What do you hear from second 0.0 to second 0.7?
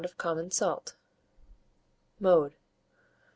of common